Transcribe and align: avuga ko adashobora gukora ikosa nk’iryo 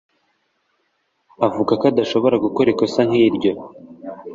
avuga 1.47 1.71
ko 1.79 1.83
adashobora 1.91 2.35
gukora 2.45 2.67
ikosa 2.73 3.01
nk’iryo 3.07 3.51